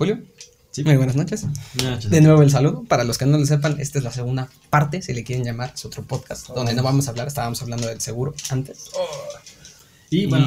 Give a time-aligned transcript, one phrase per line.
[0.00, 0.18] Julio.
[0.70, 0.82] Sí.
[0.82, 1.44] Muy buenas noches.
[2.08, 2.84] De nuevo el saludo.
[2.84, 5.72] Para los que no lo sepan, esta es la segunda parte, si le quieren llamar,
[5.74, 8.86] es otro podcast, donde no vamos a hablar, estábamos hablando del seguro antes.
[10.08, 10.46] Y bueno,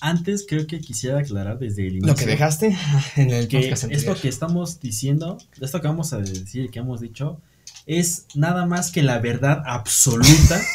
[0.00, 2.76] antes creo que quisiera aclarar desde el inicio lo que dejaste
[3.16, 4.10] en el que podcast anterior.
[4.10, 7.40] esto que estamos diciendo, esto que vamos a decir que hemos dicho,
[7.86, 10.60] es nada más que la verdad absoluta.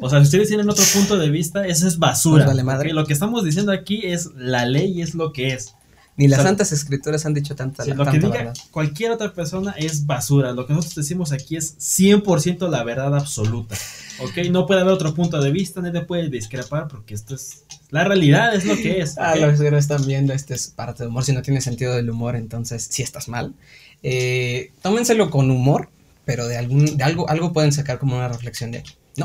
[0.00, 2.44] O sea, si ustedes tienen otro punto de vista, eso es basura.
[2.44, 2.92] Pues vale madre.
[2.92, 5.74] Lo que estamos diciendo aquí es la ley y es lo que es.
[6.18, 8.54] Ni las o sea, santas escrituras han dicho tanta, Sí, lo que diga verdad.
[8.72, 10.50] cualquier otra persona es basura.
[10.52, 13.76] Lo que nosotros decimos aquí es 100% la verdad absoluta.
[14.20, 14.36] ¿Ok?
[14.50, 17.62] No puede haber otro punto de vista, nadie puede discrepar porque esto es...
[17.90, 19.16] La realidad es lo que es.
[19.18, 21.24] Ah, los que no están viendo, este es parte de humor.
[21.24, 23.54] Si no tiene sentido del humor, entonces sí estás mal.
[24.02, 25.88] Eh, tómenselo con humor,
[26.24, 28.82] pero de, algún, de algo, algo pueden sacar como una reflexión de.
[29.16, 29.24] No.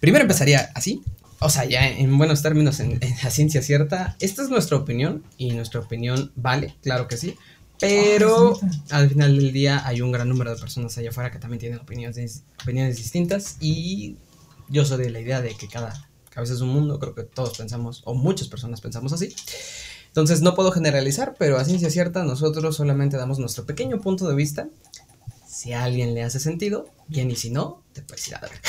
[0.00, 1.02] Primero empezaría así.
[1.40, 5.24] O sea, ya en buenos términos, en, en la ciencia cierta, esta es nuestra opinión
[5.38, 7.36] y nuestra opinión vale, claro que sí.
[7.80, 11.60] Pero al final del día hay un gran número de personas allá afuera que también
[11.60, 14.16] tienen opiniones, opiniones distintas y
[14.68, 17.56] yo soy de la idea de que cada cabeza es un mundo, creo que todos
[17.56, 19.34] pensamos, o muchas personas pensamos así.
[20.08, 24.34] Entonces no puedo generalizar, pero a ciencia cierta nosotros solamente damos nuestro pequeño punto de
[24.34, 24.68] vista.
[25.48, 28.60] Si a alguien le hace sentido, bien, y si no, te puedes ir a verga.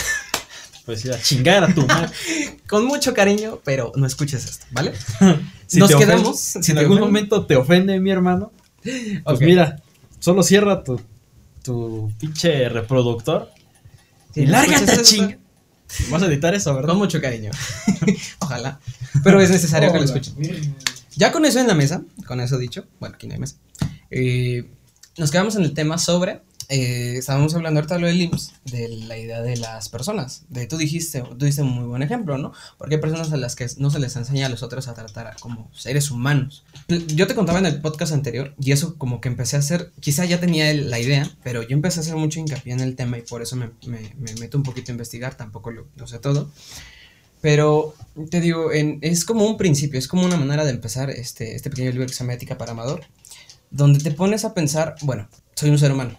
[0.85, 2.11] Pues a chingar a tu madre.
[2.67, 4.93] Con mucho cariño, pero no escuches esto, ¿vale?
[5.67, 6.37] Si Nos quedamos.
[6.39, 8.51] si en algún ofende- momento te ofende, mi hermano,
[9.23, 9.81] pues mira,
[10.19, 10.99] solo cierra tu,
[11.63, 13.49] tu pinche reproductor
[14.35, 15.37] y no lárgate a esto, ching.
[16.09, 16.89] Vas a editar eso, ¿verdad?
[16.89, 17.51] Con mucho cariño.
[18.39, 18.81] Ojalá.
[19.23, 20.35] Pero es necesario que lo escuchen.
[21.15, 23.55] Ya con eso en la mesa, con eso dicho, bueno, aquí no hay mesa,
[24.09, 24.69] eh,
[25.17, 26.41] nos quedamos en el tema sobre,
[26.71, 30.65] eh, estábamos hablando ahorita de lo del IMSS, de la idea de las personas, de
[30.67, 32.53] tú dijiste, tú diste un muy buen ejemplo, ¿no?
[32.77, 35.35] Porque hay personas a las que no se les enseña a los otros a tratar
[35.39, 36.63] como seres humanos.
[37.07, 40.23] Yo te contaba en el podcast anterior y eso como que empecé a hacer, quizá
[40.25, 43.21] ya tenía la idea, pero yo empecé a hacer mucho hincapié en el tema y
[43.21, 46.49] por eso me, me- me meto un poquito a investigar, tampoco lo, sé todo.
[47.41, 47.95] Pero
[48.29, 51.91] te digo, es como un principio, es como una manera de empezar este, este pequeño
[51.91, 53.01] libro que se llama Ética para Amador,
[53.71, 56.15] donde te pones a pensar, bueno, soy un ser humano,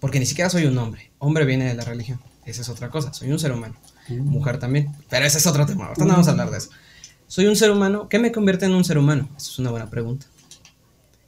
[0.00, 3.12] porque ni siquiera soy un hombre, hombre viene de la religión, esa es otra cosa,
[3.12, 3.76] soy un ser humano,
[4.08, 6.70] mujer también, pero ese es otro tema, ahorita no vamos a hablar de eso.
[7.26, 9.28] Soy un ser humano, ¿qué me convierte en un ser humano?
[9.36, 10.26] Esa es una buena pregunta.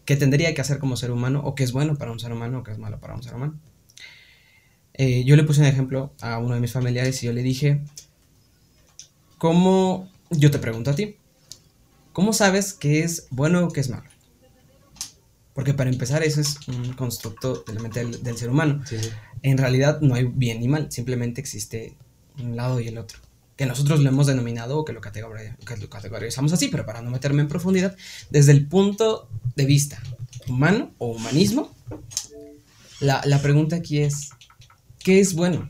[0.07, 1.43] ¿Qué tendría que hacer como ser humano?
[1.45, 2.61] ¿O qué es bueno para un ser humano?
[2.61, 3.61] ¿O qué es malo para un ser humano?
[4.95, 7.83] Eh, yo le puse un ejemplo a uno de mis familiares y yo le dije,
[9.41, 11.17] ¿Cómo, yo te pregunto a ti,
[12.13, 14.05] ¿cómo sabes qué es bueno o qué es malo?
[15.55, 18.83] Porque para empezar eso es un constructo de la mente del, del ser humano.
[18.87, 19.11] Sí, sí.
[19.43, 21.97] En realidad no hay bien ni mal, simplemente existe
[22.39, 23.19] un lado y el otro.
[23.57, 27.03] Que nosotros lo hemos denominado o que lo, categori- que lo categorizamos así, pero para
[27.03, 27.95] no meterme en profundidad,
[28.31, 30.01] desde el punto de vista
[30.49, 31.75] humano o humanismo,
[33.01, 34.31] la, la pregunta aquí es,
[35.03, 35.69] ¿qué es bueno?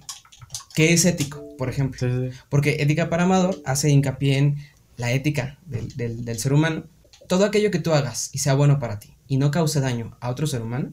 [0.75, 1.99] ¿Qué es ético, por ejemplo?
[1.99, 2.39] Sí, sí.
[2.49, 4.57] Porque ética para Amador hace hincapié en
[4.97, 6.85] la ética del, del- del ser humano.
[7.29, 10.29] Todo aquello que tú hagas y sea bueno para ti y no cause daño a
[10.29, 10.93] otro ser humano,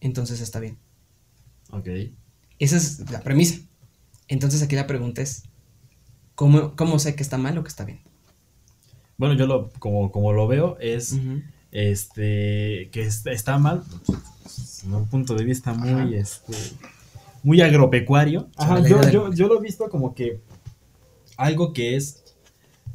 [0.00, 0.78] entonces está bien.
[1.70, 1.86] Ok.
[2.58, 3.60] Esa es la premisa.
[4.26, 5.44] Entonces aquí la pregunta es,
[6.34, 8.00] ¿cómo, cómo sé que está mal o que está bien?
[9.16, 11.16] Bueno, yo lo, como, como lo veo, es
[11.70, 13.84] este que est- está mal,
[14.84, 16.08] en un punto de vista muy, Ajá.
[16.16, 16.54] este,
[17.44, 18.48] muy agropecuario.
[18.56, 20.40] Ajá, yo, del- yo- yo lo he visto como que
[21.36, 22.24] algo que es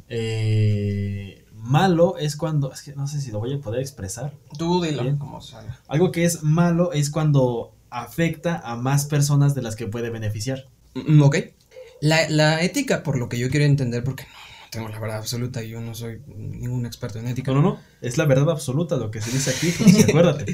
[0.09, 4.33] eh, malo es cuando, es que no sé si lo voy a poder expresar.
[4.57, 5.79] Tú dilo como salga.
[5.87, 10.67] Algo que es malo es cuando afecta a más personas de las que puede beneficiar.
[10.93, 11.37] Mm, Ok.
[12.01, 15.17] La, la ética, por lo que yo quiero entender, porque no, no tengo la verdad
[15.19, 17.53] absoluta y yo no soy ningún experto en ética.
[17.53, 20.53] No, no, no, es la verdad absoluta lo que se dice aquí, pues, acuérdate.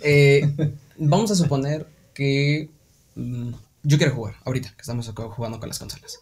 [0.00, 2.70] Eh, vamos a suponer que
[3.16, 3.50] mm,
[3.82, 6.20] yo quiero jugar, ahorita que estamos jugando con las consolas.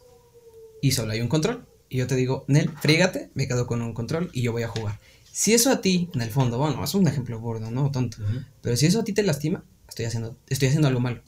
[0.81, 1.67] Y solo hay un control.
[1.89, 4.69] Y yo te digo, Nel, frígate, me quedo con un control y yo voy a
[4.69, 5.01] jugar.
[5.31, 7.91] Si eso a ti, en el fondo, bueno, es un ejemplo burdo, ¿no?
[7.91, 8.19] Tonto.
[8.63, 11.23] Pero si eso a ti te lastima, estoy haciendo, estoy haciendo algo malo.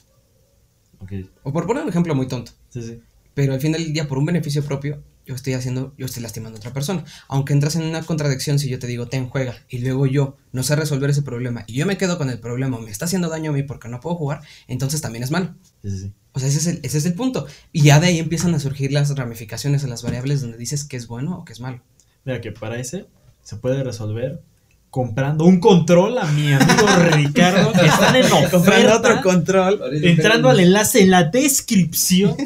[0.99, 1.11] Ok,
[1.43, 2.51] O por poner un ejemplo muy tonto.
[2.69, 3.01] sí, sí.
[3.33, 6.57] Pero al final del día, por un beneficio propio, yo estoy haciendo, yo estoy lastimando
[6.57, 7.05] a otra persona.
[7.27, 10.63] Aunque entras en una contradicción si yo te digo, ten, juega, y luego yo no
[10.63, 13.29] sé resolver ese problema, y yo me quedo con el problema, o me está haciendo
[13.29, 15.53] daño a mí porque no puedo jugar, entonces también es malo.
[15.83, 16.13] Sí, sí, sí.
[16.37, 17.47] O sea, ese es el, ese es el punto.
[17.73, 20.95] Y ya de ahí empiezan a surgir las ramificaciones o las variables donde dices que
[20.95, 21.81] es bueno o que es malo.
[22.25, 23.07] Mira que para ese
[23.41, 24.43] se puede resolver
[24.91, 29.19] comprando un control a mi amigo Ricardo que están en oferta.
[29.23, 29.81] control.
[30.03, 32.37] entrando al enlace en la descripción.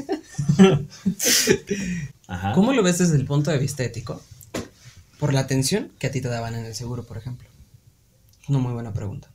[2.27, 2.53] Ajá.
[2.53, 4.21] ¿Cómo lo ves desde el punto de vista ético?
[5.19, 7.49] Por la atención que a ti te daban en el seguro, por ejemplo.
[8.47, 9.27] Una muy buena pregunta.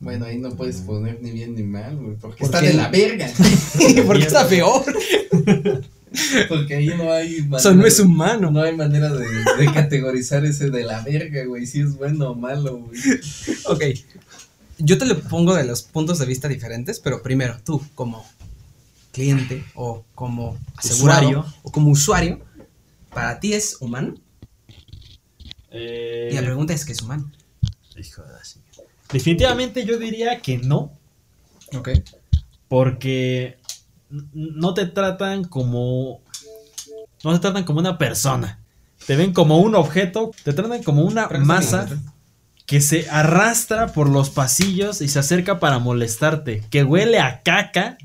[0.00, 2.68] Bueno, ahí no puedes poner ni bien ni mal, güey, porque ¿Por está qué?
[2.68, 3.30] de la verga.
[4.06, 4.82] ¿Por qué está peor?
[6.48, 8.50] Porque ahí no hay O sea, no es humano.
[8.50, 9.24] No hay manera de,
[9.58, 13.00] de categorizar ese de la verga, güey, si es bueno o malo, güey.
[13.66, 13.84] Ok.
[14.78, 18.26] Yo te lo pongo de los puntos de vista diferentes, pero primero, tú como
[19.12, 21.54] cliente o como asegurado Usuario.
[21.62, 22.40] o como usuario,
[23.14, 24.14] ¿para ti es humano?
[25.70, 27.30] Eh, Y la pregunta es, ¿qué es humano?
[27.96, 28.89] hijo de la chingada.
[29.12, 30.92] Definitivamente yo diría que no,
[31.76, 31.90] Ok.
[32.68, 33.58] porque
[34.32, 36.20] no te tratan como
[37.22, 38.58] no te tratan como una persona.
[39.06, 41.88] Te ven como un objeto, te tratan como una masa
[42.66, 47.98] que se arrastra por los pasillos y se acerca para molestarte, que huele a caca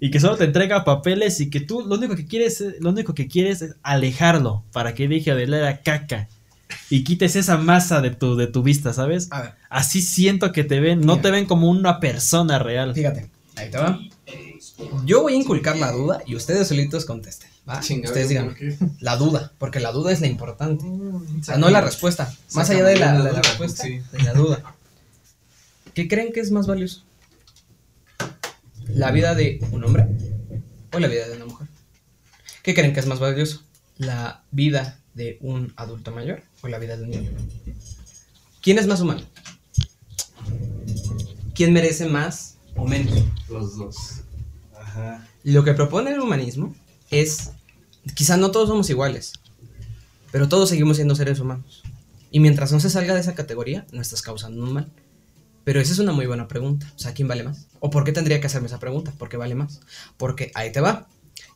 [0.00, 3.14] y que solo te entrega papeles y que tú lo único que quieres, lo único
[3.14, 6.28] que quieres es alejarlo para que deje de oler a caca
[6.90, 9.28] y quites esa masa de tu de tu vista, ¿sabes?
[9.30, 11.22] A ver, Así siento que te ven, no Mira.
[11.22, 12.94] te ven como una persona real.
[12.94, 13.30] fíjate.
[13.56, 13.98] Ahí te va.
[15.04, 17.50] Yo voy a inculcar la duda y ustedes solitos contesten.
[17.68, 17.78] ¿va?
[17.80, 18.54] Ustedes digan
[19.00, 20.84] la duda, porque la duda es la importante.
[20.84, 22.32] Mm, O sea, no la respuesta.
[22.54, 24.00] Más allá de la, respuesta, sí.
[24.12, 24.62] de la duda.
[25.94, 27.04] ¿Qué creen que es más valioso?
[28.88, 30.06] ¿La vida de un hombre
[30.92, 31.68] o la vida de una mujer?
[32.62, 33.62] ¿Qué creen que es más valioso?
[33.98, 37.30] ¿La vida de un adulto mayor o la vida de un niño?
[38.60, 39.22] ¿Quién es más humano?
[41.54, 43.24] ¿Quién merece más o menos?
[43.48, 44.22] Los dos.
[44.74, 45.26] Ajá.
[45.44, 46.74] Lo que propone el humanismo
[47.10, 47.50] es,
[48.14, 49.32] quizá no todos somos iguales,
[50.30, 51.82] pero todos seguimos siendo seres humanos.
[52.30, 54.92] Y mientras no se salga de esa categoría, no estás causando un mal.
[55.64, 56.90] Pero esa es una muy buena pregunta.
[56.96, 57.66] O sea, ¿quién vale más?
[57.80, 59.12] ¿O por qué tendría que hacerme esa pregunta?
[59.18, 59.80] ¿Por qué vale más?
[60.16, 61.08] Porque ahí te va.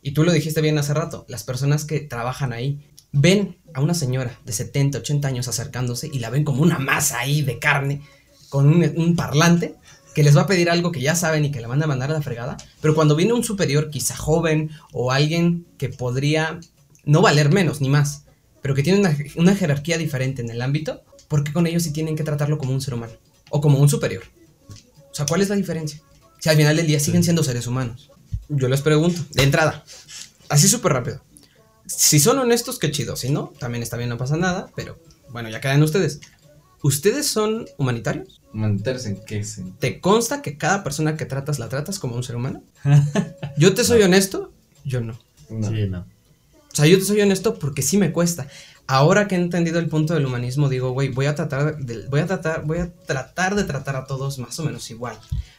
[0.03, 1.25] Y tú lo dijiste bien hace rato.
[1.29, 6.19] Las personas que trabajan ahí ven a una señora de 70, 80 años acercándose y
[6.19, 8.03] la ven como una masa ahí de carne
[8.49, 9.77] con un, un parlante
[10.15, 12.11] que les va a pedir algo que ya saben y que la van a mandar
[12.11, 12.57] a la fregada.
[12.81, 16.61] Pero cuando viene un superior, quizá joven o alguien que podría
[17.05, 18.25] no valer menos ni más,
[18.63, 21.93] pero que tiene una, una jerarquía diferente en el ámbito, ¿por qué con ellos sí
[21.93, 23.15] tienen que tratarlo como un ser humano?
[23.51, 24.23] O como un superior.
[25.11, 26.01] O sea, ¿cuál es la diferencia?
[26.41, 28.11] Si al final del día siguen siendo seres humanos.
[28.49, 29.85] Yo les pregunto, de entrada,
[30.49, 31.23] así súper rápido.
[31.87, 33.17] Si son honestos, qué chido.
[33.17, 34.71] Si no, también está bien, no pasa nada.
[34.75, 34.99] Pero
[35.31, 36.21] bueno, ya quedan ustedes.
[36.83, 38.41] ¿Ustedes son humanitarios?
[38.53, 39.63] Mantenerse en qué se.
[39.79, 42.63] ¿Te consta que cada persona que tratas la tratas como un ser humano?
[43.57, 44.53] Yo te soy honesto,
[44.85, 45.19] yo no.
[45.49, 45.69] No.
[45.69, 46.01] Sí, no.
[46.01, 48.49] O sea, yo te soy honesto porque sí me cuesta.
[48.87, 52.21] Ahora que he entendido el punto del humanismo, digo, güey, voy a tratar de, voy
[52.21, 55.17] a tratar, voy a tratar de tratar a todos más o menos igual.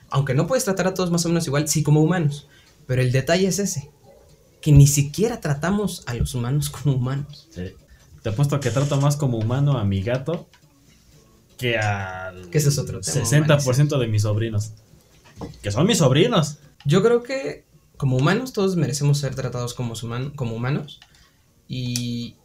[0.09, 2.47] Aunque no puedes tratar a todos más o menos igual, sí como humanos.
[2.85, 3.89] Pero el detalle es ese,
[4.65, 7.47] que ni siquiera tratamos a los humanos como humanos.
[7.51, 7.73] Sí.
[8.23, 10.49] Te apuesto que trato más como humano a mi gato
[11.59, 14.71] que al Que ese es otro tema, 60% de mis sobrinos.
[15.61, 16.57] Que son mis sobrinos.
[16.83, 17.63] Yo creo que
[17.97, 20.99] como humanos todos merecemos ser tratados como, human- como humanos
[21.67, 22.35] y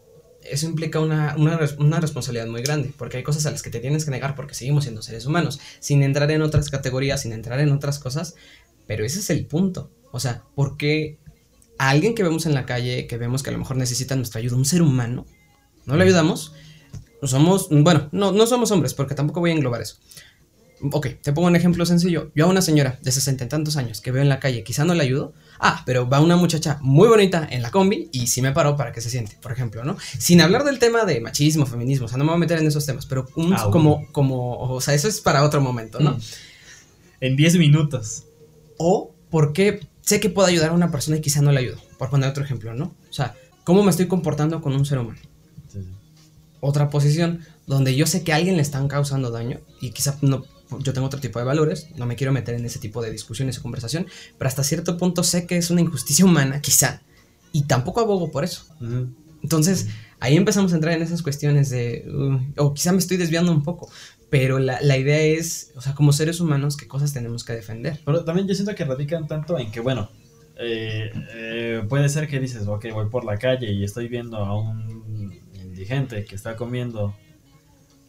[0.43, 3.81] eso implica una, una una responsabilidad muy grande porque hay cosas a las que te
[3.81, 7.61] tienes que negar porque seguimos siendo seres humanos, sin entrar en otras categorías, sin entrar
[7.61, 8.35] en otras cosas,
[8.87, 9.91] pero ese es el punto.
[10.13, 11.19] O sea, ¿por qué
[11.81, 14.39] a alguien que vemos en la calle, que vemos que a lo mejor necesita nuestra
[14.41, 15.25] ayuda, un ser humano,
[15.87, 16.53] no le ayudamos?
[17.23, 19.97] Somos, bueno, no, no somos hombres porque tampoco voy a englobar eso.
[20.93, 22.31] Ok, te pongo un ejemplo sencillo.
[22.35, 24.85] Yo a una señora de sesenta y tantos años que veo en la calle, quizá
[24.85, 25.33] no le ayudo.
[25.59, 28.93] Ah, pero va una muchacha muy bonita en la combi y sí me paró para
[28.93, 29.97] que se siente, por ejemplo, ¿no?
[30.19, 32.67] Sin hablar del tema de machismo, feminismo, o sea, no me voy a meter en
[32.67, 36.13] esos temas, pero un- Ah, como, como, o sea, eso es para otro momento, ¿no?
[36.13, 36.21] Mm.
[37.23, 38.25] En 10 minutos.
[38.79, 39.81] O porque
[40.11, 42.43] sé que puedo ayudar a una persona y quizá no le ayudo, por poner otro
[42.43, 42.97] ejemplo, ¿no?
[43.09, 45.21] O sea, ¿cómo me estoy comportando con un ser humano?
[46.63, 50.45] otra posición donde yo sé que a alguien le están causando daño y quizá no,
[50.81, 53.57] yo tengo otro tipo de valores, no me quiero meter en ese tipo de discusiones
[53.59, 57.01] o conversación, pero hasta cierto punto sé que es una injusticia humana, quizá,
[57.53, 58.67] y tampoco abogo por eso.
[58.81, 59.09] Ujú.
[59.43, 59.87] Entonces,
[60.19, 63.63] ahí empezamos a entrar en esas cuestiones de, uh, o quizá me estoy desviando un
[63.63, 63.89] poco,
[64.31, 68.01] pero la, la idea es, o sea, como seres humanos, qué cosas tenemos que defender.
[68.05, 70.09] Pero también yo siento que radican tanto en que, bueno,
[70.57, 74.59] eh, eh, puede ser que dices, ok, voy por la calle y estoy viendo a
[74.59, 77.15] un indigente que está comiendo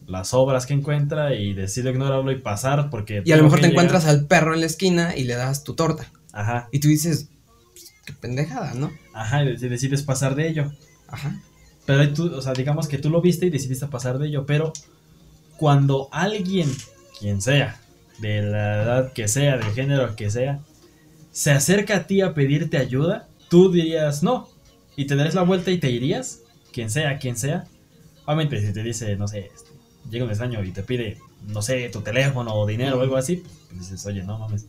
[0.06, 3.22] las obras que encuentra y decido ignorarlo y pasar porque...
[3.24, 5.64] Y a lo mejor te llegar- encuentras al perro en la esquina y le das
[5.64, 7.28] tu torta, Ajá, y tú dices,
[7.72, 8.90] "Pues, qué pendejada, ¿no?
[9.14, 10.72] ajá, y dec- decides pasar de ello.
[11.08, 11.40] Ajá.
[11.86, 14.72] Pero tú, o sea, digamos que tú lo viste y decidiste pasar de ello, pero
[15.62, 16.68] cuando alguien,
[17.20, 17.80] quien sea,
[18.18, 20.58] de la edad que sea, del género que sea,
[21.30, 24.48] se acerca a ti a pedirte ayuda, tú dirías no,
[24.96, 26.40] y te darías la vuelta y te irías,
[26.72, 27.62] quien sea, quien sea.
[28.24, 29.70] Obviamente, si te dice, no sé, este,
[30.10, 33.44] llega un extraño y te pide no sé, tu teléfono o dinero o algo así,
[33.68, 34.66] pues dices, oye, no mames.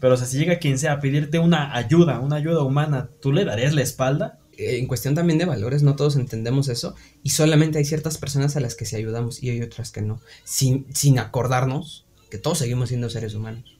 [0.00, 3.74] Pero si llega quien sea a pedirte una ayuda, una ayuda humana, ¿tú le darías
[3.74, 4.38] la espalda?
[4.58, 8.56] Eh, en cuestión también de valores, no todos entendemos eso y solamente hay ciertas personas
[8.56, 12.58] a las que sí ayudamos y hay otras que no, sin, sin acordarnos que todos
[12.58, 13.74] seguimos siendo seres humanos.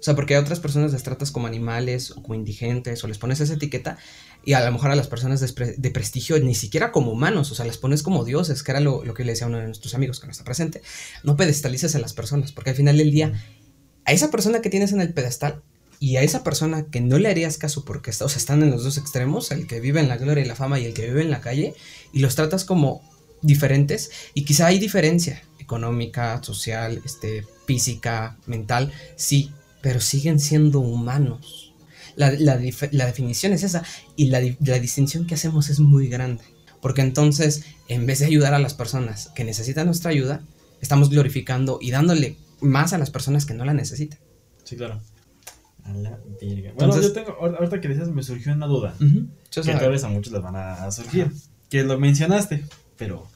[0.00, 3.18] O sea, porque a otras personas las tratas como animales o como indigentes o les
[3.18, 3.98] pones esa etiqueta
[4.42, 7.66] y a lo mejor a las personas de, prestigio ni siquiera como humanos, o sea,
[7.66, 10.18] las pones como dioses, que era lo, lo, que le decía uno de nuestros amigos
[10.18, 10.80] que no está presente.
[11.22, 13.34] No pedestalices a las personas, porque al final del día,
[14.06, 15.62] a esa persona que tienes en el pedestal
[16.02, 18.82] y a esa persona que no le harías caso porque o sea, están en los
[18.82, 21.20] dos extremos, el que vive en la gloria y la fama y el que vive
[21.20, 21.74] en la calle,
[22.12, 23.02] y los tratas como
[23.42, 29.52] diferentes, y quizá hay diferencia económica, social, este, física, mental, sí,
[29.82, 31.74] pero siguen siendo humanos.
[32.16, 32.58] La, la,
[32.92, 33.84] la definición es esa,
[34.16, 36.42] y la, la distinción que hacemos es muy grande,
[36.80, 40.42] porque entonces, en vez de ayudar a las personas que necesitan nuestra ayuda,
[40.80, 44.18] estamos glorificando y dándole más a las personas que no la necesitan.
[44.64, 45.02] Sí, claro.
[45.84, 46.72] A la virga.
[46.74, 48.94] Bueno, Entonces, yo tengo, ahorita que dices, me surgió una duda.
[49.00, 49.64] Uh -huh.
[49.64, 51.24] que tal vez a muchos les van a surgir.
[51.24, 51.34] Ajá.
[51.68, 52.64] Que lo mencionaste,
[52.96, 53.28] pero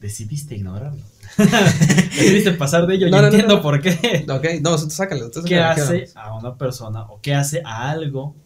[0.00, 1.02] decidiste ignorarlo.
[1.38, 4.24] decidiste pasar de ello no, y no, entiendo no, por qué.
[4.28, 5.30] Ok, no, sácalo.
[5.30, 8.36] Tú ¿Qué sácalo, hace a una persona o qué hace a algo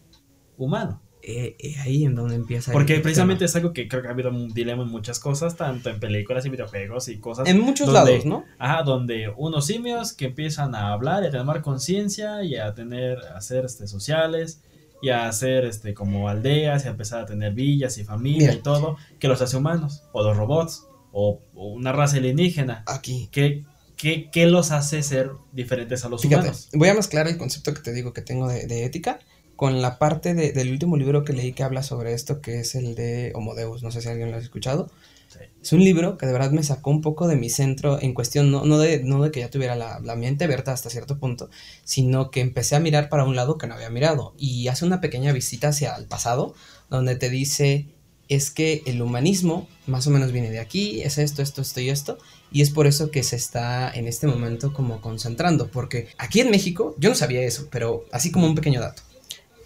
[0.57, 1.01] humano?
[1.23, 2.71] Eh, eh, ahí en donde empieza.
[2.71, 5.89] Porque precisamente es algo que creo que ha habido un dilema en muchas cosas, tanto
[5.89, 7.47] en películas y videojuegos y cosas.
[7.47, 8.45] En muchos donde, lados, ¿no?
[8.57, 13.19] Ajá, donde unos simios que empiezan a hablar y a tomar conciencia y a tener,
[13.19, 14.61] a ser este, sociales
[15.01, 18.53] y a hacer este, como aldeas y a empezar a tener villas y familia Mira.
[18.53, 22.83] y todo, que los hace humanos, o los robots, o, o una raza alienígena.
[22.87, 23.29] Aquí.
[23.31, 23.63] ¿Qué,
[23.95, 26.69] qué, qué los hace ser diferentes a los Fíjate, humanos?
[26.73, 29.19] voy a mezclar el concepto que te digo que tengo de, de ética
[29.61, 32.73] con la parte de, del último libro que leí que habla sobre esto, que es
[32.73, 33.83] el de Homo Deus.
[33.83, 34.89] No sé si alguien lo ha escuchado.
[35.27, 35.37] Sí.
[35.61, 38.49] Es un libro que de verdad me sacó un poco de mi centro en cuestión,
[38.49, 41.51] no, no, de, no de que ya tuviera la, la mente abierta hasta cierto punto,
[41.83, 44.33] sino que empecé a mirar para un lado que no había mirado.
[44.35, 46.55] Y hace una pequeña visita hacia el pasado,
[46.89, 47.85] donde te dice,
[48.29, 51.91] es que el humanismo más o menos viene de aquí, es esto, esto, esto y
[51.91, 52.17] esto.
[52.51, 56.49] Y es por eso que se está en este momento como concentrando, porque aquí en
[56.49, 59.03] México, yo no sabía eso, pero así como un pequeño dato.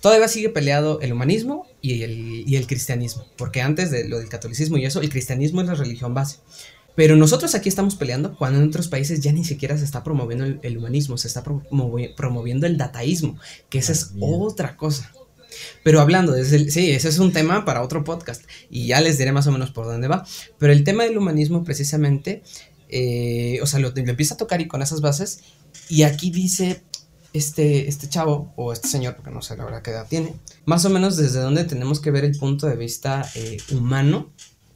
[0.06, 4.30] Todavía sigue peleado el humanismo y el, y el cristianismo, porque antes de lo del
[4.30, 6.38] catolicismo y eso, el cristianismo es la religión base.
[6.96, 10.46] Pero nosotros aquí estamos peleando cuando en otros países ya ni siquiera se está promoviendo
[10.46, 14.30] el, el humanismo, se está promovi promoviendo el dataísmo, que esa es Bien.
[14.32, 15.12] otra cosa.
[15.84, 19.18] Pero hablando desde el, sí, ese es un tema para otro podcast y ya les
[19.18, 20.24] diré más o menos por dónde va.
[20.60, 22.44] Pero el tema del humanismo precisamente,
[22.90, 25.40] eh, o sea, lo, lo empieza a tocar y con esas bases
[25.90, 26.84] y aquí dice
[27.36, 30.86] este, este chavo o este señor, porque no sé la verdad qué edad tiene, más
[30.86, 34.30] o menos desde dónde tenemos que ver el punto de vista eh, humano,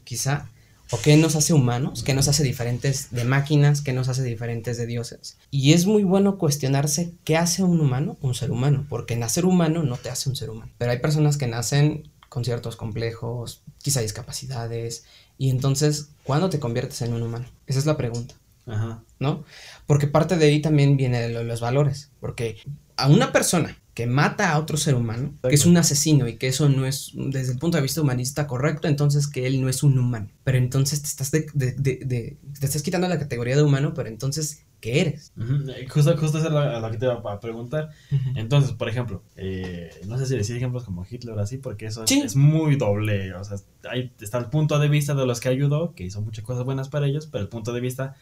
[0.04, 0.50] quizá,
[0.92, 4.78] o qué nos hace humanos, qué nos hace diferentes de máquinas, qué nos hace diferentes
[4.78, 5.38] de dioses.
[5.52, 9.84] Y es muy bueno cuestionarse qué hace un humano, un ser humano, porque nacer humano
[9.84, 10.72] no te hace un ser humano.
[10.78, 15.06] Pero hay personas que nacen con ciertos complejos, quizá discapacidades,
[15.38, 17.46] y entonces, ¿cuándo te conviertes en un humano?
[17.68, 18.36] Esa es la pregunta.
[18.70, 19.04] Ajá.
[19.20, 19.44] ¿no?
[19.86, 22.58] Porque parte de ahí también viene de lo- los valores, porque
[22.96, 26.48] a una persona que mata a otro ser humano, que es un asesino y que
[26.48, 29.84] eso no es, desde el punto de vista humanista, correcto, entonces que él no es
[29.84, 30.30] un humano.
[30.46, 34.08] Pero entonces te estás, de, de- de- te estás quitando la categoría de humano, pero
[34.08, 35.34] entonces, ¿qué eres?
[35.38, 37.90] Eh, Justo, justo es lo, a lo que te iba a preguntar.
[38.36, 42.10] Entonces, por ejemplo, eh, no sé si decir ejemplos como Hitler así, porque eso es,
[42.10, 42.22] Sí.
[42.22, 43.34] es muy doble.
[43.34, 43.58] O sea,
[43.90, 46.88] ahí está el punto de vista de los que ayudó, que hizo muchas cosas buenas
[46.88, 48.16] para ellos, pero el punto de vista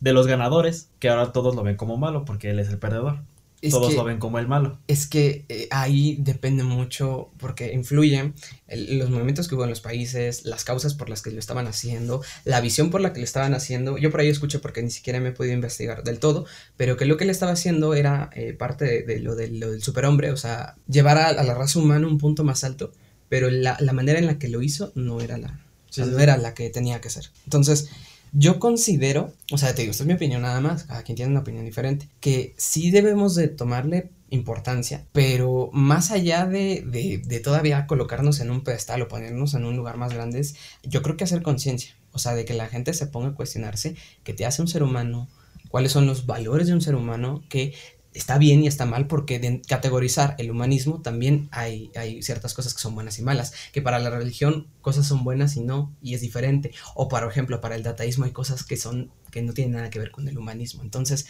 [0.00, 3.20] de los ganadores, que ahora todos lo ven como malo, porque él es el perdedor.
[3.60, 4.78] Es todos que- lo ven como el malo.
[4.86, 8.34] Es que eh, ahí depende mucho porque influyen
[8.68, 11.66] el- los movimientos que hubo en los países, las causas por las que lo estaban
[11.66, 13.98] haciendo, la visión por la que lo estaban haciendo.
[13.98, 17.04] Yo por ahí escuché porque ni siquiera me he podido investigar del todo, pero que
[17.04, 20.30] lo que él estaba haciendo era eh, parte de, de lo, de lo del superhombre,
[20.30, 22.92] o sea, llevar a, a la raza humana un punto más alto,
[23.28, 25.58] pero la, la manera en la que lo hizo no era la,
[25.90, 26.22] Sí, no sí.
[26.22, 27.30] era la que tenía que ser.
[27.44, 27.88] Entonces,
[28.32, 31.30] yo considero, o sea, te digo, esta es mi opinión nada más, cada quien tiene
[31.30, 37.40] una opinión diferente, que sí debemos de tomarle importancia, pero más allá de, de, de
[37.40, 40.46] todavía colocarnos en un pedestal o ponernos en un lugar más grande,
[40.82, 43.96] yo creo que hacer conciencia, o sea, de que la gente se ponga a cuestionarse
[44.24, 45.28] qué te hace un ser humano,
[45.68, 47.74] cuáles son los valores de un ser humano, que
[48.14, 52.74] está bien y está mal, porque de categorizar el humanismo también hay, hay ciertas cosas
[52.74, 56.14] que son buenas y malas, que para la religión cosas son buenas y no, y
[56.14, 59.74] es diferente, o por ejemplo, para el dataísmo hay cosas que son que no tienen
[59.74, 60.82] nada que ver con el humanismo.
[60.82, 61.26] Entonces,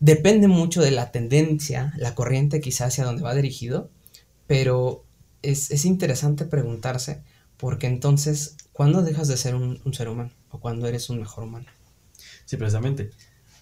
[0.00, 3.90] depende mucho de la tendencia, la corriente quizás hacia donde va dirigido,
[4.46, 5.04] pero
[5.42, 7.22] es, es interesante preguntarse,
[7.56, 10.32] porque entonces, ¿cuándo dejas de ser un, un ser humano?
[10.50, 11.66] ¿O cuándo eres un mejor humano?
[12.44, 13.10] Sí, precisamente.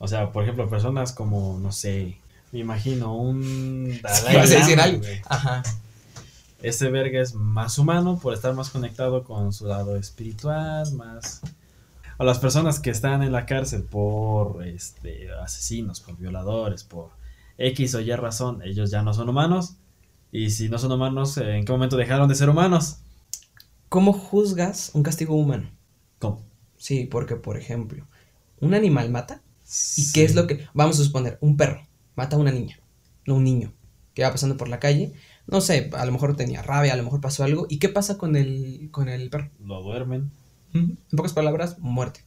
[0.04, 2.18] O sea, por ejemplo, personas como, no sé,
[2.52, 5.02] me imagino un Dalai vas a decir algo.
[5.30, 5.62] Ajá.
[6.60, 11.40] Ese verga es más humano por estar más conectado con su lado espiritual, más
[12.18, 17.08] a las personas que están en la cárcel por este asesinos, por violadores, por
[17.56, 19.76] X o Y razón, ellos ya no son humanos.
[20.30, 22.98] Y si no son humanos, ¿en qué momento dejaron de ser humanos?
[23.88, 25.70] ¿Cómo juzgas un castigo humano?
[26.18, 26.42] ¿Cómo?
[26.76, 28.06] Sí, porque por ejemplo,
[28.60, 29.40] un animal mata.
[29.96, 30.66] ¿Y qué es lo que.?
[30.74, 32.78] Vamos a suponer, un perro mata a una niña,
[33.26, 33.72] no un niño,
[34.14, 35.12] que va pasando por la calle.
[35.46, 37.66] No sé, a lo mejor tenía rabia, a lo mejor pasó algo.
[37.68, 39.50] ¿Y qué pasa con el, con el perro?
[39.60, 40.30] Lo duermen.
[40.72, 42.24] En pocas palabras, muerte.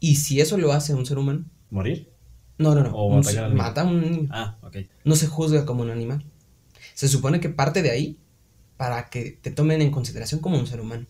[0.00, 1.44] ¿Y si eso lo hace un ser humano?
[1.70, 2.10] ¿Morir?
[2.58, 3.50] No, no, no.
[3.54, 4.28] mata a un niño.
[4.30, 4.78] Ah, ok.
[5.04, 6.24] No se juzga como un animal.
[6.94, 8.18] Se supone que parte de ahí
[8.76, 11.06] para que te tomen en consideración como un ser humano.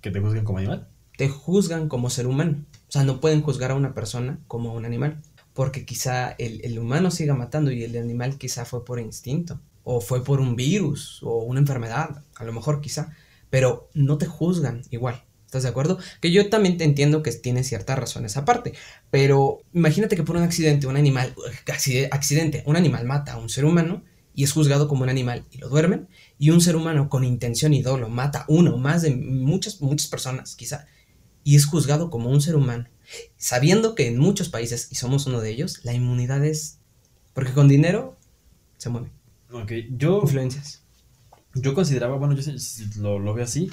[0.00, 0.88] ¿Que te juzguen como animal?
[1.16, 2.64] Te juzgan como ser humano.
[2.90, 5.22] O sea, no pueden juzgar a una persona como a un animal.
[5.54, 9.60] Porque quizá el, el humano siga matando y el animal quizá fue por instinto.
[9.84, 12.24] O fue por un virus o una enfermedad.
[12.34, 13.14] A lo mejor quizá.
[13.48, 15.22] Pero no te juzgan igual.
[15.46, 15.98] ¿Estás de acuerdo?
[16.20, 18.72] Que yo también te entiendo que tiene cierta razón esa parte,
[19.10, 21.34] pero imagínate que por un accidente, un animal,
[22.12, 25.58] accidente, un animal mata a un ser humano y es juzgado como un animal y
[25.58, 29.80] lo duermen, y un ser humano con intención y dolo mata uno más de muchas,
[29.80, 30.86] muchas personas, quizá,
[31.44, 32.86] y es juzgado como un ser humano,
[33.36, 36.78] sabiendo que en muchos países, y somos uno de ellos, la inmunidad es,
[37.34, 38.16] porque con dinero
[38.76, 39.10] se mueve.
[39.52, 40.20] Ok, yo...
[40.22, 40.82] Influencias.
[41.54, 42.52] Yo consideraba, bueno, yo
[42.98, 43.70] lo, lo veo así,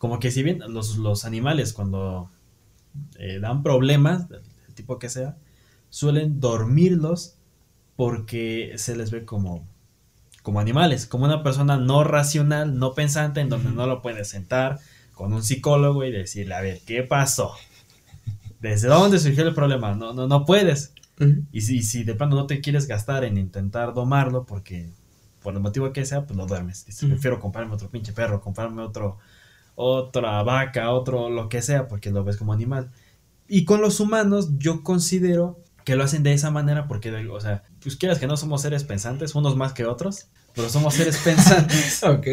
[0.00, 2.30] como que si bien los, animales cuando
[3.18, 4.42] eh, dan problemas, del
[4.74, 5.36] tipo que sea,
[5.90, 7.36] suelen dormirlos
[7.96, 9.68] porque se les ve como,
[10.42, 14.80] como animales, como una persona no racional, no pensante, en donde no lo puedes sentar
[15.20, 17.52] con un psicólogo y decirle, a ver, ¿qué pasó?
[18.58, 19.94] ¿Desde dónde surgió el problema?
[19.94, 20.94] No, no, no puedes.
[21.52, 24.88] Y si, si de plano no te quieres gastar en intentar domarlo porque
[25.42, 26.86] por el motivo que sea, pues lo duermes.
[27.00, 29.18] prefiero comprarme otro pinche perro, comprarme otro,
[29.74, 32.90] otra vaca, otro lo que sea, porque lo ves como animal.
[33.46, 37.64] Y con los humanos yo considero que lo hacen de esa manera porque, o sea,
[37.82, 42.02] pues quieras que no somos seres pensantes, unos más que otros, pero somos seres pensantes.
[42.04, 42.26] ok.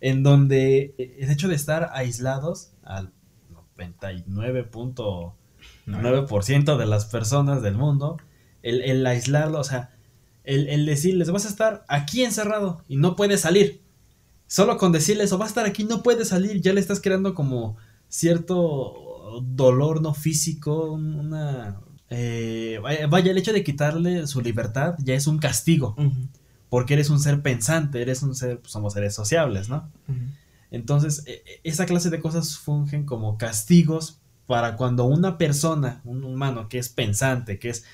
[0.00, 3.12] En donde el hecho de estar aislados al
[3.76, 8.18] 99.9% de las personas del mundo,
[8.62, 9.94] el, el aislarlo, o sea,
[10.44, 13.82] el, el decirles, vas a estar aquí encerrado y no puedes salir
[14.50, 17.36] solo con decirle o va a estar aquí, no puede salir, ya le estás creando
[17.36, 17.76] como
[18.08, 21.80] cierto dolor no físico, una...
[22.12, 25.94] Eh, vaya, el hecho de quitarle su libertad ya es un castigo,
[26.70, 29.90] porque eres un ser pensante, eres un ser, pues somos seres sociables, ¿no?
[30.70, 36.24] Entonces, e, e, esa clase de cosas fungen como castigos para cuando una persona, un
[36.24, 37.84] humano que es pensante, que es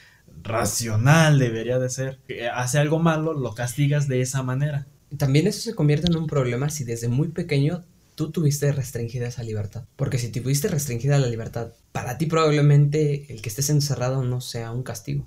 [0.43, 2.21] racional, debería de ser,
[2.55, 4.87] hace algo malo, lo castigas de esa manera
[5.17, 7.85] también eso se convierte en un problema si desde muy pequeño
[8.15, 9.85] tú tuviste restringida esa libertad.
[9.97, 14.73] Porque si tuviste restringida la libertad, para ti probablemente el que estés encerrado no sea
[14.73, 15.27] un castigo,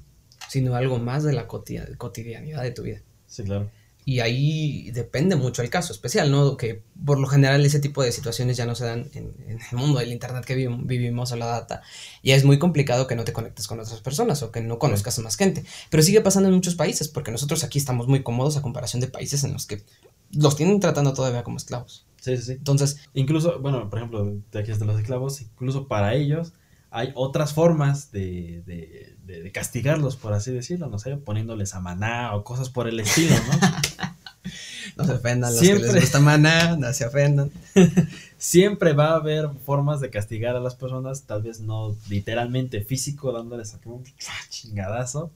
[0.49, 3.01] sino algo más de la cotidianidad de tu vida.
[3.29, 3.69] Sí, claro.
[4.05, 6.57] Y ahí depende mucho el caso especial, ¿no?
[6.57, 9.99] Que por lo general ese tipo de situaciones ya no se dan en, el mundo
[9.99, 11.83] del Internet que vivimos, o la data.
[12.23, 15.19] Y es muy complicado que no te conectes con otras personas o que no conozcas
[15.19, 15.63] a más gente.
[15.91, 19.09] Pero sigue pasando en muchos países, porque nosotros aquí estamos muy cómodos a comparación de
[19.09, 19.83] países en los que
[20.31, 22.07] los tienen tratando todavía como esclavos.
[22.19, 22.51] Sí, sí, sí.
[22.53, 26.53] Entonces, incluso, bueno, por ejemplo, de aquí de los esclavos, incluso para ellos
[26.91, 32.35] hay otras formas de, de, de, castigarlos, por así decirlo, no sé, poniéndoles a maná
[32.35, 34.49] o cosas por el estilo, ¿no?
[34.97, 35.87] no se ofendan, los Siempre.
[35.87, 37.51] que les gusta maná, no se ofendan.
[38.37, 43.31] Siempre va a haber formas de castigar a las personas, tal vez no literalmente físico,
[43.31, 44.03] dándoles un
[44.49, 45.31] chingadazo.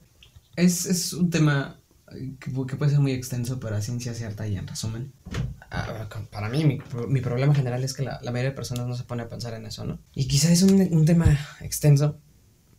[0.55, 1.77] Es, es un tema
[2.39, 5.13] que, puede ser muy extenso, pero a ciencia cierta y en resumen.
[6.31, 9.03] Para mí, mi, mi, problema general es que la, la, mayoría de personas no se
[9.03, 9.99] pone a pensar en eso, ¿no?
[10.13, 11.25] Y quizás es un, un, tema
[11.61, 12.19] extenso,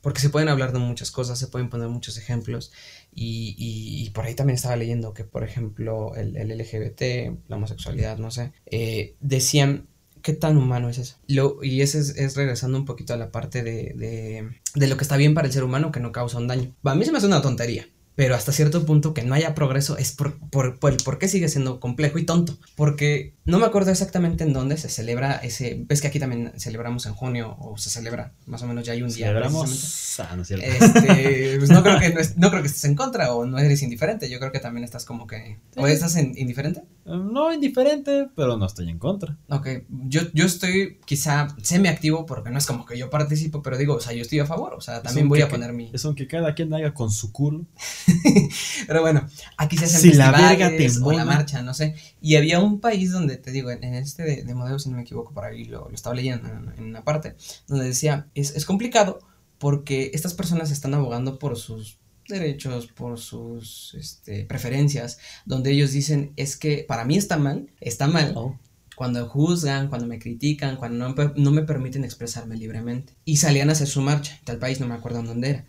[0.01, 2.73] porque se pueden hablar de muchas cosas, se pueden poner muchos ejemplos,
[3.13, 8.19] y, y, por ahí también estaba leyendo que, por ejemplo, el, el LGBT, la homosexualidad,
[8.19, 9.89] no sé, eh, decían
[10.23, 11.17] ¿qué tan humano es eso?
[11.27, 14.97] Lo, y ese es, es, regresando un poquito a la parte de, de, de, lo
[14.97, 16.75] que está bien para el ser humano que no causa un daño.
[16.83, 19.97] A mí se me hace una tontería pero hasta cierto punto que no haya progreso
[19.99, 22.57] es por, por, por, por qué sigue siendo complejo y tonto.
[22.77, 25.83] Porque no me acuerdo exactamente en dónde se celebra ese.
[25.89, 29.03] Ves que aquí también celebramos en junio, o se celebra, más o menos ya hay
[29.03, 29.27] un día.
[29.29, 30.21] Celebramos.
[30.21, 30.65] Ah, no, es cierto.
[30.67, 33.59] Este, pues no creo que no, es- no creo que estés en contra o no
[33.59, 34.31] eres indiferente.
[34.31, 35.59] Yo creo que también estás como que.
[35.77, 36.81] ¿O estás en- indiferente?
[37.07, 39.37] Eh, No indiferente, pero no estoy en contra.
[39.49, 39.69] Ok,
[40.09, 44.01] yo, yo estoy quizá semi-activo porque no es como que yo participo, pero digo, o
[44.01, 45.91] sea, yo estoy a favor, o sea, también voy que- a poner mi...
[45.93, 47.67] Es un que cada quien haga con su culo.
[48.87, 51.95] Pero bueno, aquí se hacen Si la festivales te o la marcha, no sé.
[52.21, 55.03] Y había un país donde, te digo, en, este de, de modelo, si no me
[55.03, 57.37] equivoco, por ahí lo, lo estaba leyendo en, en una parte,
[57.67, 59.19] donde decía, es, es complicado
[59.59, 66.33] porque estas personas están abogando por sus derechos, por sus este, preferencias, donde ellos dicen,
[66.37, 68.59] es que para mí está mal, está mal, Oh.
[68.97, 73.15] cuando juzgan, cuando me critican, cuando no, no me permiten expresarme libremente.
[73.25, 75.65] Y salían a hacer su marcha, tal país, no me acuerdo en dónde era.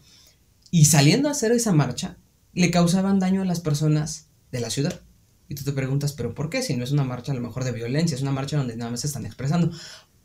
[0.72, 2.18] Y saliendo a hacer esa marcha,
[2.56, 5.02] le causaban daño a las personas de la ciudad.
[5.48, 6.64] Y tú te preguntas, ¿pero por qué?
[6.64, 8.90] Si no es una marcha a lo mejor de violencia, es una marcha donde nada
[8.90, 9.70] más se están expresando.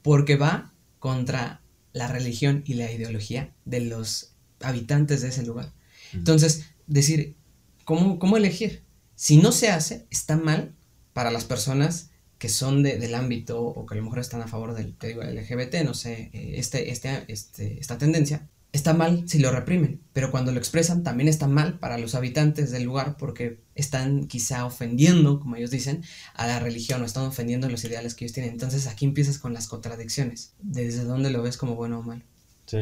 [0.02, 1.60] Porque va contra
[1.92, 5.72] la religión y la ideología de los habitantes de ese lugar.
[6.14, 7.36] Entonces, decir,
[7.84, 8.82] ¿cómo, cómo elegir?
[9.14, 10.74] Si no se hace, está mal
[11.12, 14.46] para las personas que son de- del ámbito o que a lo mejor están a
[14.48, 19.28] favor del te digo, LGBT, no sé, eh, este, este, este, esta tendencia, está mal
[19.28, 23.16] si lo reprimen, pero cuando lo expresan también está mal para los habitantes del lugar
[23.18, 26.04] porque están quizá ofendiendo, como ellos dicen,
[26.34, 28.52] a la religión o están ofendiendo los ideales que ellos tienen.
[28.52, 32.22] Entonces aquí empiezas con las contradicciones, desde dónde lo ves como bueno o malo.
[32.66, 32.78] Sí.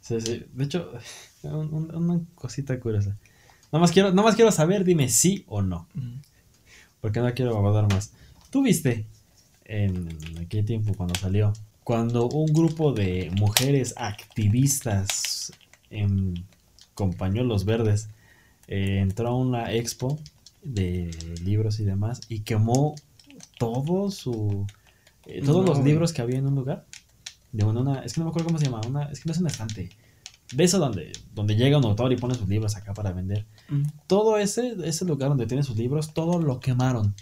[0.00, 0.44] Sí, sí.
[0.52, 0.92] De hecho,
[1.42, 3.16] un- un- una cosita curiosa.
[3.72, 5.88] Nada más quiero, nada más quiero saber, dime sí o no.
[7.00, 8.12] Porque no quiero abordar más.
[8.50, 9.06] ¿Tú viste
[9.64, 10.08] en
[10.40, 11.52] aquel tiempo cuando salió?
[11.88, 15.52] Cuando un grupo de mujeres activistas
[15.88, 16.44] en,
[16.92, 18.08] con pañuelos verdes
[18.66, 20.18] eh, entró a una expo
[20.62, 21.08] de
[21.42, 22.94] libros y demás y quemó
[23.58, 24.66] todo su
[25.24, 25.90] eh, todos No, los güey.
[25.92, 26.84] libros que había en un lugar
[27.52, 29.32] de una, una- es que no me acuerdo cómo se llama una es que no
[29.32, 29.88] es un estante
[30.52, 33.46] de eso donde donde llega un autor y pone sus libros acá para vender
[34.06, 37.14] todo ese, ese lugar donde tiene sus libros, todo lo quemaron.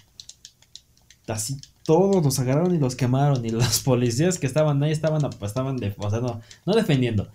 [1.28, 3.44] Así, todos los agarraron y los quemaron.
[3.44, 7.28] Y los policías que estaban ahí estaban, estaban de, o sea, no, no defendiendo.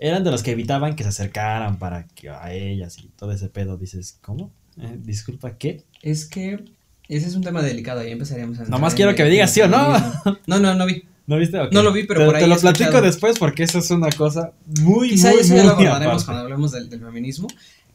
[0.00, 3.48] Eran de los que evitaban que se acercaran para que a ellas y todo ese
[3.48, 3.76] pedo.
[3.76, 4.50] Dices, ¿cómo?
[4.80, 5.84] Eh, Disculpa, ¿qué?
[6.02, 6.64] Es que
[7.08, 8.64] ese es un tema delicado, ahí empezaríamos a...
[8.64, 9.98] Nomás quiero que me digas sí o no.
[10.46, 11.04] No, no, no vi.
[11.26, 11.58] ¿No viste?
[11.72, 13.04] No lo vi, pero te, por ahí te lo platico escuchado.
[13.04, 16.24] después porque eso es una cosa muy, Quizá muy, eso ya lo abordaremos aparte.
[16.24, 17.48] cuando hablemos del, del feminismo,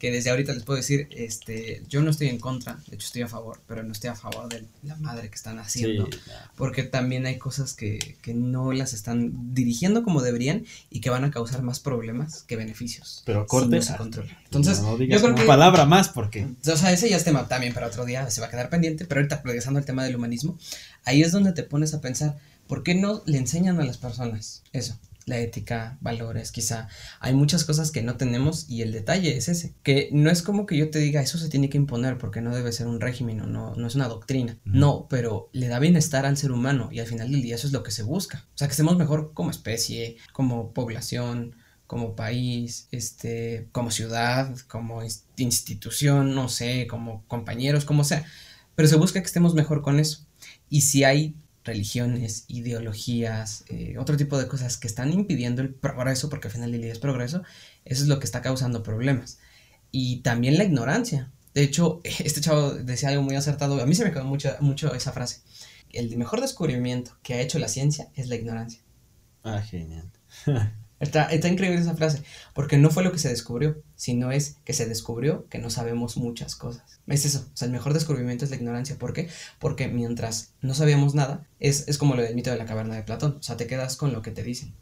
[0.04, 3.22] que desde ahorita les puedo decir, este, yo no estoy en contra, de hecho estoy
[3.22, 6.10] a favor, pero no estoy a favor de la madre que están Sí, haciendo,
[6.56, 11.24] porque también hay cosas que, que no las están dirigiendo como deberían y que van
[11.24, 13.22] a causar más problemas que beneficios.
[13.24, 13.76] pero si corte.
[13.76, 14.38] no se controla.
[14.44, 16.48] Entonces, no digas yo creo una que palabra más porque.
[16.70, 19.06] o sea, ese ya es tema también para otro día, se va a quedar pendiente,
[19.06, 20.58] pero ahorita regresando al tema del humanismo,
[21.06, 22.36] ahí es donde te pones a pensar,
[22.66, 24.98] ¿por qué no le enseñan a las personas eso?
[25.26, 26.88] La ética, valores, quizá.
[27.18, 30.66] Hay muchas cosas que no tenemos y el detalle es ese, que no es como
[30.66, 33.40] que yo te diga eso se tiene que imponer porque no debe ser un régimen
[33.40, 34.58] o no, no es una doctrina.
[34.64, 37.72] No, pero le da bienestar al ser humano y al final del día eso es
[37.72, 38.46] lo que se busca.
[38.54, 41.56] O sea, que estemos mejor como especie, como población,
[41.86, 48.24] como país, este, como ciudad, como ins- institución, no sé, como compañeros, como sea.
[48.74, 50.26] Pero se busca que estemos mejor con eso.
[50.68, 56.28] Y si hay religiones, ideologías, eh, otro tipo de cosas que están impidiendo el progreso,
[56.28, 57.42] porque al final del día es progreso,
[57.84, 59.38] eso es lo que está causando problemas.
[59.90, 61.30] Y también la ignorancia.
[61.54, 63.80] De hecho, este chavo decía algo muy acertado.
[63.80, 65.40] A mí se me quedó mucho, mucho esa frase.
[65.90, 68.80] El mejor descubrimiento que ha hecho la ciencia es la ignorancia.
[69.42, 70.10] Ah, genial.
[71.00, 72.22] Está, está increíble esa frase,
[72.54, 76.16] porque no fue lo que se descubrió, sino es que se descubrió que no sabemos
[76.16, 77.00] muchas cosas.
[77.06, 78.96] Es eso, o sea, el mejor descubrimiento es la ignorancia.
[78.96, 79.28] ¿Por qué?
[79.58, 83.02] Porque mientras no sabíamos nada, es, es como lo del mito de la caverna de
[83.02, 84.74] Platón, o sea, te quedas con lo que te dicen,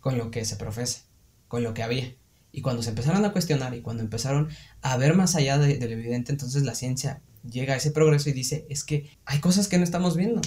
[0.00, 1.02] con lo que se profesa,
[1.48, 2.14] con lo que había.
[2.52, 4.48] Y cuando se empezaron a cuestionar y cuando empezaron
[4.82, 8.28] a ver más allá de, de lo evidente, entonces la ciencia llega a ese progreso
[8.28, 10.40] y dice, es que hay cosas que no estamos viendo.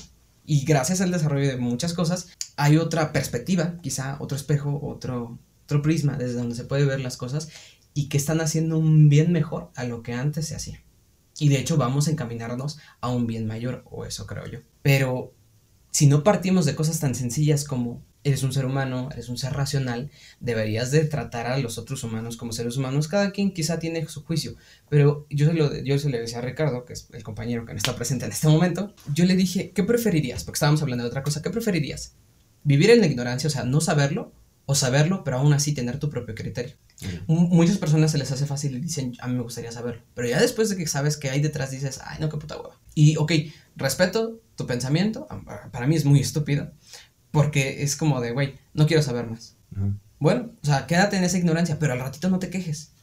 [0.45, 5.81] Y gracias al desarrollo de muchas cosas, hay otra perspectiva, quizá otro espejo, otro, otro
[5.81, 7.49] prisma desde donde se puede ver las cosas
[7.93, 10.83] y que están haciendo un bien mejor a lo que antes se hacía.
[11.39, 14.59] Y de hecho vamos a encaminarnos a un bien mayor, o eso creo yo.
[14.81, 15.33] Pero
[15.91, 19.53] si no partimos de cosas tan sencillas como eres un ser humano, eres un ser
[19.53, 23.07] racional, deberías de tratar a los otros humanos como seres humanos.
[23.07, 24.55] Cada quien quizá tiene su juicio,
[24.89, 27.73] pero yo se lo, yo se le decía a Ricardo, que es el compañero que
[27.73, 30.43] no está presente en este momento, yo le dije, ¿qué preferirías?
[30.43, 32.15] Porque estábamos hablando de otra cosa, ¿qué preferirías?
[32.63, 34.31] ¿Vivir en la ignorancia, o sea, no saberlo?
[34.65, 36.75] o saberlo, pero aún así tener tu propio criterio.
[37.27, 40.01] Muchas personas se les hace fácil y dicen, a mí me gustaría saberlo.
[40.13, 42.79] Pero ya después de que sabes que hay detrás, dices, ay, no, qué puta hueva.
[42.95, 43.31] Y, ok,
[43.75, 45.27] respeto tu pensamiento,
[45.71, 46.71] para mí es muy estúpido,
[47.31, 49.57] porque es como de, güey, no quiero saber más.
[50.19, 52.93] Bueno, o sea, quédate en esa ignorancia, pero al ratito no te quejes.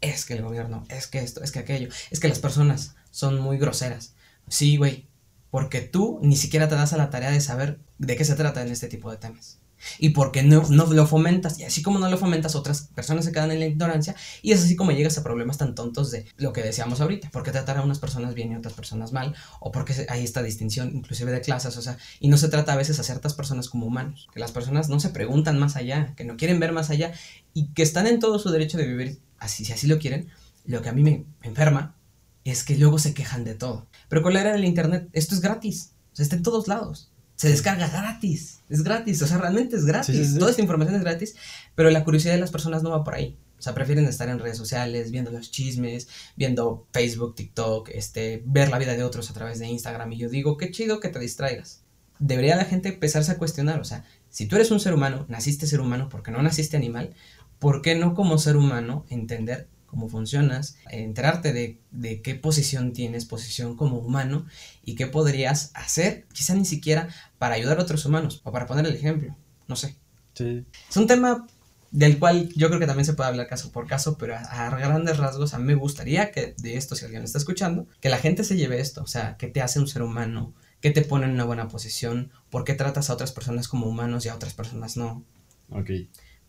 [0.00, 3.38] Es que el gobierno, es que esto, es que aquello, es que las personas son
[3.38, 4.14] muy groseras.
[4.48, 5.06] Sí, güey,
[5.50, 8.62] porque tú ni siquiera te das a la tarea de saber de qué se trata
[8.62, 9.60] en este tipo de temas
[9.98, 13.32] y porque no, no lo fomentas, y así como no lo fomentas, otras personas se
[13.32, 16.52] quedan en la ignorancia, y es así como llegas a problemas tan tontos de lo
[16.52, 19.72] que decíamos ahorita, porque tratar a unas personas bien y a otras personas mal, o
[19.72, 22.98] porque hay esta distinción inclusive de clases, o sea, y no se trata a veces
[23.00, 26.36] a ciertas personas como humanos, que las personas no se preguntan más allá, que no
[26.36, 27.12] quieren ver más allá,
[27.54, 30.28] y que están en todo su derecho de vivir así, si así lo quieren,
[30.66, 31.96] lo que a mí me, enferma
[32.44, 33.86] es que luego se quejan de todo.
[34.10, 37.10] Pero con la era del internet, esto es gratis, o sea, está en todos lados
[37.40, 38.60] se descarga gratis.
[38.68, 40.36] Es gratis, o sea, realmente es gratis.
[40.38, 41.36] Toda esta información es gratis,
[41.74, 43.38] pero la curiosidad de las personas no va por ahí.
[43.58, 48.68] O sea, prefieren estar en redes sociales, viendo los chismes, viendo Facebook, TikTok, este, ver
[48.68, 50.12] la vida de otros a través de Instagram.
[50.12, 51.82] Y yo digo, qué chido que te distraigas.
[52.18, 55.66] Debería la gente empezarse a cuestionar, o sea, si tú eres un ser humano, naciste
[55.66, 57.14] ser humano porque no naciste animal,
[57.58, 63.76] ¿por qué no como ser humano entender cómo funcionas, enterarte de, qué posición tienes, posición
[63.76, 64.46] como humano
[64.84, 68.86] y qué podrías hacer, quizá ni siquiera para ayudar a otros humanos o para poner
[68.86, 69.96] el ejemplo, no sé.
[70.38, 71.46] Es un tema
[71.90, 75.16] del cual yo creo que también se puede hablar caso por caso, pero a, grandes
[75.16, 78.44] rasgos a mí me gustaría que de esto, si alguien está escuchando, que la gente
[78.44, 81.32] se lleve esto, o sea, que te hace un ser humano, que te pone en
[81.32, 84.96] una buena posición, por qué tratas a otras personas como humanos y a otras personas
[84.96, 85.24] no.
[85.68, 85.90] Ok.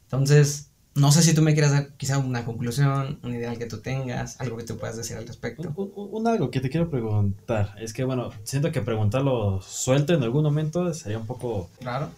[0.03, 3.79] Entonces, no sé si tú me quieras dar quizá una conclusión, un ideal que tú
[3.79, 5.71] tengas, algo que tú puedas decir al respecto.
[5.75, 7.75] Un, algo que te quiero preguntar.
[7.79, 11.69] Es que, bueno, siento que preguntarlo suelto en algún momento sería un poco...
[11.81, 12.09] Raro.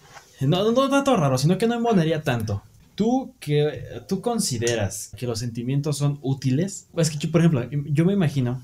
[0.41, 2.63] No, no, tanto raro, sino que no embonaría tanto.
[2.95, 6.87] ¿Tú, que, ¿Tú consideras que los sentimientos son útiles?
[6.97, 8.61] Es que, yo, por ejemplo, yo me imagino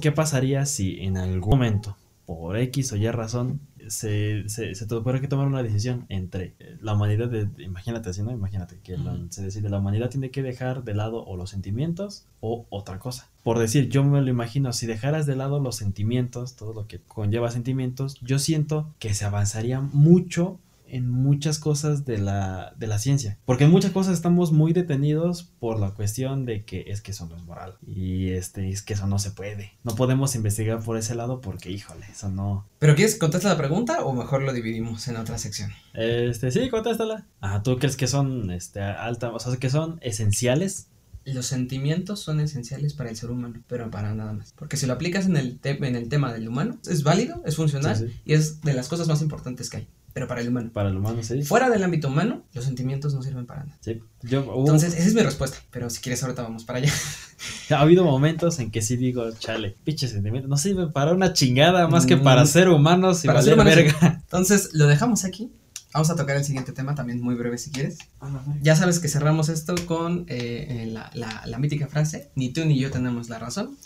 [0.00, 3.60] qué pasaría si en algún momento, por X o Y razón,
[3.92, 8.22] se, se, se tuvo que tomar una decisión entre eh, la humanidad, de, imagínate así,
[8.22, 8.32] ¿no?
[8.32, 8.96] Imagínate que
[9.28, 13.28] se decide, la humanidad tiene que dejar de lado o los sentimientos o otra cosa.
[13.42, 17.00] Por decir, yo me lo imagino, si dejaras de lado los sentimientos, todo lo que
[17.00, 20.58] conlleva sentimientos, yo siento que se avanzaría mucho
[20.92, 23.38] en muchas cosas de la, de la ciencia.
[23.46, 27.26] Porque en muchas cosas estamos muy detenidos por la cuestión de que es que eso
[27.26, 27.78] no es moral.
[27.86, 29.72] Y este, es que eso no se puede.
[29.84, 32.68] No podemos investigar por ese lado porque, híjole, eso no.
[32.78, 35.70] ¿Pero quieres contestar la pregunta o mejor lo dividimos en otra sección?
[35.94, 37.26] Este, sí, contéstala.
[37.40, 40.88] Ah, ¿tú crees que son este, alta, o sea, que son esenciales?
[41.24, 44.52] Los sentimientos son esenciales para el ser humano, pero para nada más.
[44.58, 48.12] Porque si lo aplicas en el, en el tema del humano, es válido, es funcional
[48.26, 50.70] y es de las cosas más importantes que hay pero para el humano.
[50.72, 51.42] Para el humano, sí.
[51.42, 53.78] Fuera del ámbito humano, los sentimientos no sirven para nada.
[53.80, 54.00] Sí.
[54.22, 56.92] Yo, Entonces, esa es mi respuesta, pero si quieres ahorita vamos para allá.
[57.70, 61.88] Ha habido momentos en que sí digo, chale, pinche sentimientos, no sirven para una chingada
[61.88, 64.20] más que para mm, ser humanos y para ser verga.
[64.22, 65.50] Entonces, lo dejamos aquí.
[65.92, 67.98] Vamos a tocar el siguiente tema, también muy breve si quieres.
[68.62, 72.64] Ya sabes que cerramos esto con eh, eh, la, la, la mítica frase, ni tú
[72.64, 73.76] ni yo tenemos la razón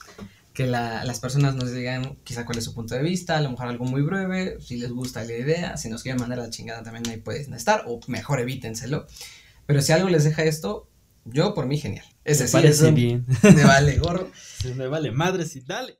[0.57, 3.69] que las personas nos digan quizá cuál es su punto de vista, a lo mejor
[3.69, 7.07] algo muy breve, si les gusta la idea, si nos quieren mandar la chingada también
[7.11, 9.07] ahí pueden estar, o mejor evítenselo.
[9.67, 10.89] Pero si algo les deja esto,
[11.27, 12.07] yo por mí genial.
[12.25, 13.27] Ese me parece bien.
[13.43, 14.31] Me vale gorro.
[14.77, 15.99] me vale madre, sí, dale.